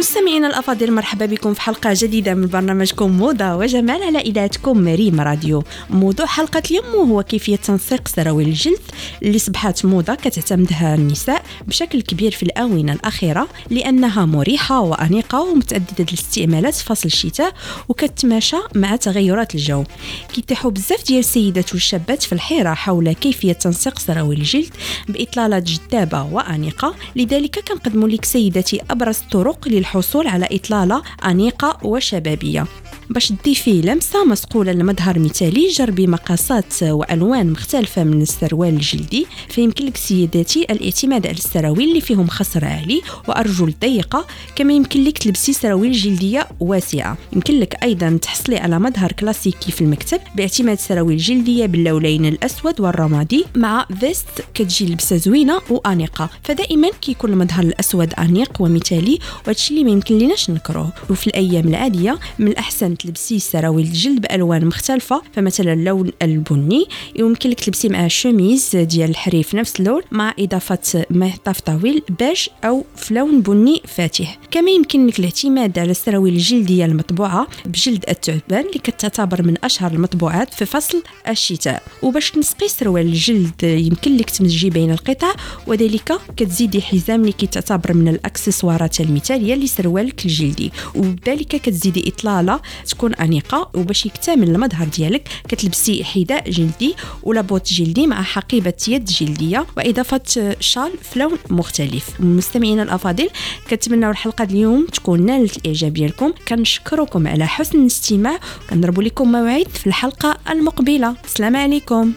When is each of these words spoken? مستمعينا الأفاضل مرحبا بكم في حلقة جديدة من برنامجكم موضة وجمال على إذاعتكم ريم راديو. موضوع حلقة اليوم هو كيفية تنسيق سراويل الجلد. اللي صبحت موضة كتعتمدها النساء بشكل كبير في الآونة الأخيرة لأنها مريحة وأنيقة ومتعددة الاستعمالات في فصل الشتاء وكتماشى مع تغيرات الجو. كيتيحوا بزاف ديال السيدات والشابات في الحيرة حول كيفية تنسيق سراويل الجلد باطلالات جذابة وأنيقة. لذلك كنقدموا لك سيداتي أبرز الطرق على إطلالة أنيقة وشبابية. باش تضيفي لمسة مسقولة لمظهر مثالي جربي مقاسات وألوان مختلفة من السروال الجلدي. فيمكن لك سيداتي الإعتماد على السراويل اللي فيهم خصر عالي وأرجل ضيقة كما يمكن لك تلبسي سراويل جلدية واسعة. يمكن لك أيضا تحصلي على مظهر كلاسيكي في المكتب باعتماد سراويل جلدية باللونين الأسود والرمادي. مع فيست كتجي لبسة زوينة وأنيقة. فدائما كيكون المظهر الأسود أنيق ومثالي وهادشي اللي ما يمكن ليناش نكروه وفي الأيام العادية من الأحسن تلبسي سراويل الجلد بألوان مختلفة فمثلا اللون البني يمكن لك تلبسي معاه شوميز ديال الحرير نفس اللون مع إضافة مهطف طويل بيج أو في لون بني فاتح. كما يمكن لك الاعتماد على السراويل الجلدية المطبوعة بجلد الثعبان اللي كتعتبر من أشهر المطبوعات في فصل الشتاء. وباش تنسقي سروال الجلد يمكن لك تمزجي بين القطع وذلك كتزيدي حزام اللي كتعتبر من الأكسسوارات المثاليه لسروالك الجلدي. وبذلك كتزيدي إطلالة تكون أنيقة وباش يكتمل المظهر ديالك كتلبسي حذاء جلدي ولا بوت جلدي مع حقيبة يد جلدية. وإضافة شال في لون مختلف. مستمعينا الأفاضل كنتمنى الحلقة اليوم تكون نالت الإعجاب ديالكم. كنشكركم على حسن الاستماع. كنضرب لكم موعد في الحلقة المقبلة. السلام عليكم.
مستمعينا 0.00 0.46
الأفاضل 0.46 0.92
مرحبا 0.92 1.26
بكم 1.26 1.54
في 1.54 1.60
حلقة 1.60 1.90
جديدة 1.96 2.34
من 2.34 2.46
برنامجكم 2.46 3.10
موضة 3.10 3.56
وجمال 3.56 4.02
على 4.02 4.18
إذاعتكم 4.18 4.88
ريم 4.88 5.20
راديو. 5.20 5.62
موضوع 5.90 6.26
حلقة 6.26 6.62
اليوم 6.70 7.10
هو 7.10 7.22
كيفية 7.22 7.56
تنسيق 7.56 8.08
سراويل 8.08 8.48
الجلد. 8.48 8.80
اللي 9.22 9.38
صبحت 9.38 9.84
موضة 9.84 10.14
كتعتمدها 10.14 10.94
النساء 10.94 11.42
بشكل 11.66 12.02
كبير 12.02 12.30
في 12.30 12.42
الآونة 12.42 12.92
الأخيرة 12.92 13.48
لأنها 13.70 14.26
مريحة 14.26 14.80
وأنيقة 14.80 15.40
ومتعددة 15.40 16.04
الاستعمالات 16.08 16.74
في 16.74 16.84
فصل 16.84 17.06
الشتاء 17.06 17.54
وكتماشى 17.88 18.56
مع 18.74 18.96
تغيرات 18.96 19.54
الجو. 19.54 19.84
كيتيحوا 20.32 20.70
بزاف 20.70 21.06
ديال 21.06 21.18
السيدات 21.18 21.72
والشابات 21.72 22.22
في 22.22 22.32
الحيرة 22.32 22.74
حول 22.74 23.12
كيفية 23.12 23.52
تنسيق 23.52 23.98
سراويل 23.98 24.38
الجلد 24.38 24.70
باطلالات 25.08 25.62
جذابة 25.62 26.22
وأنيقة. 26.22 26.94
لذلك 27.16 27.58
كنقدموا 27.68 28.08
لك 28.08 28.24
سيداتي 28.24 28.80
أبرز 28.90 29.18
الطرق 29.18 29.68
على 30.28 30.48
إطلالة 30.52 31.02
أنيقة 31.24 31.78
وشبابية. 31.86 32.66
باش 33.10 33.28
تضيفي 33.28 33.80
لمسة 33.80 34.24
مسقولة 34.24 34.72
لمظهر 34.72 35.18
مثالي 35.18 35.68
جربي 35.68 36.06
مقاسات 36.06 36.82
وألوان 36.82 37.50
مختلفة 37.50 38.04
من 38.04 38.22
السروال 38.22 38.74
الجلدي. 38.74 39.26
فيمكن 39.48 39.86
لك 39.86 39.96
سيداتي 39.96 40.66
الإعتماد 40.70 41.26
على 41.26 41.36
السراويل 41.36 41.88
اللي 41.88 42.00
فيهم 42.00 42.26
خصر 42.26 42.64
عالي 42.64 43.02
وأرجل 43.28 43.74
ضيقة 43.80 44.26
كما 44.56 44.72
يمكن 44.72 45.04
لك 45.04 45.18
تلبسي 45.18 45.52
سراويل 45.52 45.92
جلدية 45.92 46.48
واسعة. 46.60 47.18
يمكن 47.32 47.60
لك 47.60 47.82
أيضا 47.82 48.18
تحصلي 48.22 48.56
على 48.56 48.78
مظهر 48.78 49.12
كلاسيكي 49.12 49.72
في 49.72 49.80
المكتب 49.80 50.20
باعتماد 50.36 50.78
سراويل 50.78 51.16
جلدية 51.16 51.66
باللونين 51.66 52.26
الأسود 52.26 52.80
والرمادي. 52.80 53.44
مع 53.56 53.86
فيست 54.00 54.44
كتجي 54.54 54.86
لبسة 54.86 55.16
زوينة 55.16 55.60
وأنيقة. 55.70 56.30
فدائما 56.42 56.88
كيكون 57.02 57.32
المظهر 57.32 57.64
الأسود 57.64 58.14
أنيق 58.14 58.62
ومثالي 58.62 59.18
وهادشي 59.46 59.74
اللي 59.74 59.84
ما 59.84 59.90
يمكن 59.90 60.18
ليناش 60.18 60.50
نكروه 60.50 60.92
وفي 61.10 61.26
الأيام 61.26 61.68
العادية 61.68 62.18
من 62.38 62.48
الأحسن 62.48 62.94
تلبسي 63.02 63.38
سراويل 63.38 63.86
الجلد 63.86 64.20
بألوان 64.20 64.66
مختلفة 64.66 65.22
فمثلا 65.32 65.72
اللون 65.72 66.10
البني 66.22 66.86
يمكن 67.16 67.50
لك 67.50 67.60
تلبسي 67.60 67.88
معاه 67.88 68.08
شوميز 68.08 68.76
ديال 68.76 69.10
الحرير 69.10 69.46
نفس 69.54 69.80
اللون 69.80 70.02
مع 70.10 70.34
إضافة 70.38 71.04
مهطف 71.10 71.60
طويل 71.60 72.02
بيج 72.18 72.46
أو 72.64 72.84
في 72.96 73.14
لون 73.14 73.40
بني 73.40 73.82
فاتح. 73.86 74.38
كما 74.50 74.70
يمكن 74.70 75.06
لك 75.06 75.18
الاعتماد 75.18 75.78
على 75.78 75.90
السراويل 75.90 76.34
الجلدية 76.34 76.84
المطبوعة 76.84 77.46
بجلد 77.66 78.04
الثعبان 78.08 78.66
اللي 78.66 78.78
كتعتبر 78.84 79.42
من 79.42 79.54
أشهر 79.64 79.92
المطبوعات 79.92 80.54
في 80.54 80.64
فصل 80.64 81.02
الشتاء. 81.28 81.82
وباش 82.02 82.30
تنسقي 82.30 82.68
سروال 82.68 83.06
الجلد 83.06 83.62
يمكن 83.62 84.16
لك 84.16 84.30
تمزجي 84.30 84.70
بين 84.70 84.90
القطع 84.90 85.32
وذلك 85.66 86.12
كتزيدي 86.36 86.82
حزام 86.82 87.20
اللي 87.20 87.32
كتعتبر 87.32 87.94
من 87.94 88.08
الأكسسوارات 88.08 89.00
المثاليه 89.00 89.54
لسروالك 89.54 90.24
الجلدي. 90.24 90.72
وبذلك 90.94 91.48
كتزيدي 91.48 92.08
إطلالة 92.08 92.60
تكون 92.90 93.14
أنيقة 93.14 93.70
وباش 93.74 94.06
يكتمل 94.06 94.50
المظهر 94.50 94.88
ديالك 94.88 95.28
كتلبسي 95.48 96.04
حذاء 96.04 96.50
جلدي 96.50 96.94
ولا 97.22 97.40
بوت 97.40 97.72
جلدي 97.72 98.06
مع 98.06 98.22
حقيبة 98.22 98.74
يد 98.88 99.04
جلدية. 99.04 99.66
وإضافة 99.76 100.54
شال 100.60 100.92
في 101.02 101.18
لون 101.18 101.38
مختلف. 101.50 102.20
مستمعينا 102.20 102.82
الأفاضل 102.82 103.28
كنتمنى 103.70 104.10
الحلقة 104.10 104.44
اليوم 104.44 104.86
تكون 104.86 105.26
نالت 105.26 105.56
الإعجاب 105.56 105.94
ديالكم. 105.94 106.32
كنشكركم 106.48 107.28
على 107.28 107.46
حسن 107.46 107.80
الاستماع. 107.80 108.40
كنضرب 108.70 109.00
لكم 109.00 109.32
موعد 109.32 109.68
في 109.68 109.86
الحلقة 109.86 110.38
المقبلة. 110.50 111.14
السلام 111.24 111.56
عليكم. 111.56 112.12